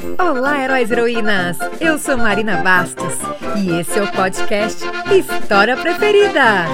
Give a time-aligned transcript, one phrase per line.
[0.00, 1.58] Olá, heróis e heroínas!
[1.80, 3.14] Eu sou Marina Bastos
[3.56, 6.66] e esse é o podcast História Preferida.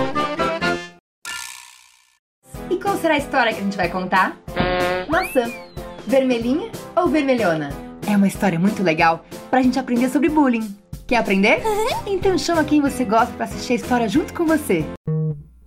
[2.69, 4.37] E qual será a história que a gente vai contar?
[5.09, 5.51] Maçã.
[6.07, 7.71] Vermelhinha ou vermelhona?
[8.07, 10.77] É uma história muito legal pra gente aprender sobre bullying.
[11.07, 11.63] Quer aprender?
[12.07, 14.85] Então chama quem você gosta pra assistir a história junto com você.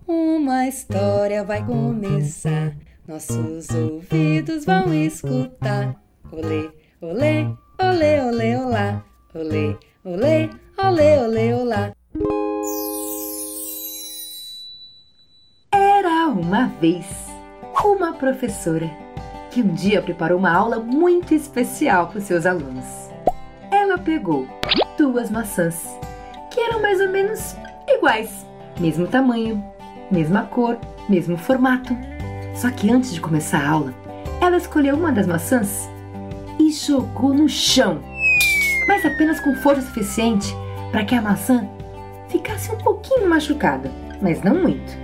[0.06, 2.72] Uma história vai começar,
[3.06, 5.96] nossos ouvidos vão escutar.
[6.30, 6.68] Olê,
[7.00, 7.46] olê,
[7.80, 9.04] olê, olê, olá.
[9.34, 11.92] Olê, olê, olê, olê, olá.
[15.72, 17.06] Era uma vez
[17.84, 18.90] uma professora
[19.50, 22.84] que um dia preparou uma aula muito especial para os seus alunos.
[23.70, 24.46] Ela pegou
[24.96, 25.86] duas maçãs
[26.50, 27.56] que eram mais ou menos
[27.86, 28.44] iguais,
[28.80, 29.62] mesmo tamanho,
[30.10, 30.76] mesma cor,
[31.08, 31.96] mesmo formato.
[32.54, 33.94] Só que antes de começar a aula,
[34.40, 35.88] ela escolheu uma das maçãs
[36.58, 38.02] e jogou no chão,
[38.86, 40.54] mas apenas com força suficiente
[40.90, 41.68] para que a maçã
[42.28, 44.96] ficasse um pouquinho machucada, mas não muito.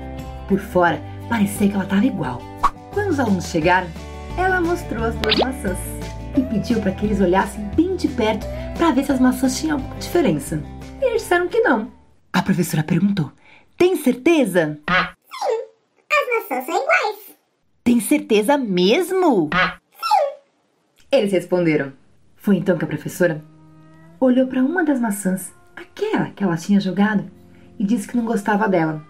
[0.48, 2.40] Por fora, parecia que ela estava igual.
[2.92, 3.88] Quando os alunos chegaram,
[4.36, 5.78] ela mostrou as duas maçãs
[6.36, 9.76] e pediu para que eles olhassem bem de perto para ver se as maçãs tinham
[9.76, 10.62] alguma diferença.
[11.00, 11.90] E eles disseram que não.
[12.32, 13.30] A professora perguntou:
[13.76, 14.78] Tem certeza?
[14.88, 17.36] As maçãs são iguais.
[17.82, 19.50] Tem certeza mesmo?
[21.14, 21.92] Eles responderam.
[22.34, 23.40] Foi então que a professora
[24.18, 27.24] olhou para uma das maçãs, aquela que ela tinha jogado,
[27.78, 29.00] e disse que não gostava dela.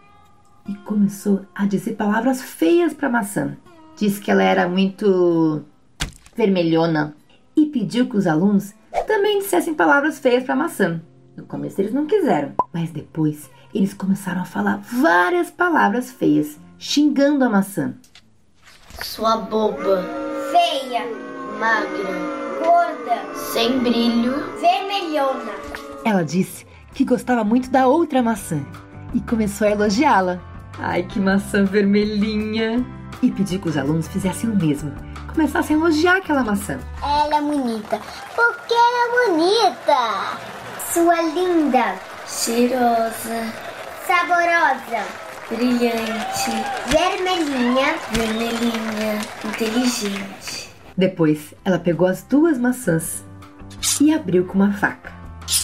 [0.69, 3.57] E começou a dizer palavras feias para a maçã.
[3.97, 5.65] Disse que ela era muito
[6.37, 7.17] vermelhona
[7.57, 8.75] e pediu que os alunos
[9.07, 11.01] também dissessem palavras feias para a maçã.
[11.35, 17.45] No começo eles não quiseram, mas depois eles começaram a falar várias palavras feias, xingando
[17.45, 17.95] a maçã.
[19.03, 20.05] Sua boba,
[20.53, 21.07] Feia,
[21.65, 22.13] magra,
[22.63, 25.53] gorda, sem brilho, vermelhona.
[26.05, 28.61] Ela disse que gostava muito da outra maçã
[29.15, 30.39] e começou a elogiá-la.
[30.79, 32.85] Ai, que maçã vermelhinha!
[33.23, 34.93] E pediu que os alunos fizessem o mesmo,
[35.33, 36.79] começassem a elogiar aquela maçã.
[37.03, 37.99] Ela é bonita.
[38.37, 40.39] Porque ela é bonita.
[40.93, 41.95] Sua linda,
[42.27, 43.55] cheirosa,
[44.07, 45.03] saborosa,
[45.49, 46.51] brilhante,
[46.89, 50.74] vermelhinha, vermelhinha, inteligente.
[50.97, 53.25] Depois, ela pegou as duas maçãs
[54.01, 55.13] e abriu com uma faca.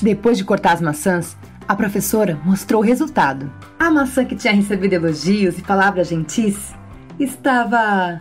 [0.02, 1.36] Depois de cortar as maçãs,
[1.68, 3.50] a professora mostrou o resultado.
[3.78, 6.74] A maçã que tinha recebido elogios e palavras gentis
[7.18, 8.20] estava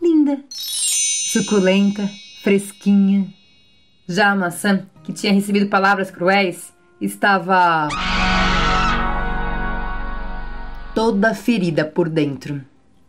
[0.00, 2.08] linda, suculenta,
[2.42, 3.28] fresquinha.
[4.08, 7.88] Já a maçã que tinha recebido palavras cruéis estava
[10.94, 12.62] toda ferida por dentro.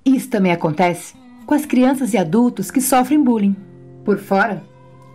[0.05, 3.55] Isso também acontece com as crianças e adultos que sofrem bullying.
[4.03, 4.63] Por fora,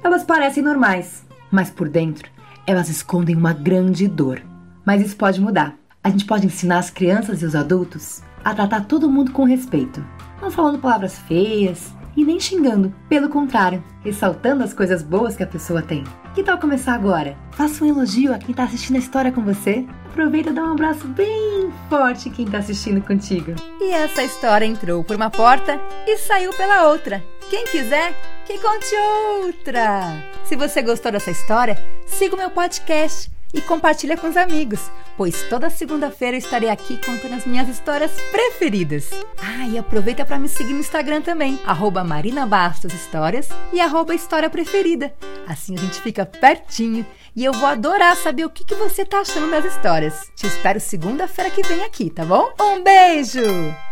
[0.03, 2.31] elas parecem normais, mas por dentro,
[2.67, 4.43] elas escondem uma grande dor.
[4.85, 5.77] Mas isso pode mudar.
[6.03, 10.05] A gente pode ensinar as crianças e os adultos a tratar todo mundo com respeito,
[10.41, 12.95] não falando palavras feias e nem xingando.
[13.09, 16.05] Pelo contrário, ressaltando as coisas boas que a pessoa tem.
[16.35, 17.37] Que tal começar agora?
[17.53, 19.87] Faça um elogio a quem está assistindo a história com você.
[20.11, 21.58] Aproveita e dá um abraço bem
[21.89, 23.55] forte quem está assistindo contigo.
[23.81, 27.23] E essa história entrou por uma porta e saiu pela outra.
[27.51, 28.15] Quem quiser,
[28.47, 28.95] que conte
[29.43, 30.23] outra!
[30.45, 35.43] Se você gostou dessa história, siga o meu podcast e compartilha com os amigos, pois
[35.49, 39.11] toda segunda-feira eu estarei aqui contando as minhas histórias preferidas.
[39.43, 44.15] Ah, e aproveita para me seguir no Instagram também, arroba Marina Bastos Histórias e arroba
[44.15, 45.13] História Preferida.
[45.47, 47.07] Assim a gente fica pertinho
[47.39, 50.29] e eu vou adorar saber o que, que você tá achando das histórias.
[50.35, 52.53] Te espero segunda-feira que vem aqui, tá bom?
[52.61, 53.88] Um beijo!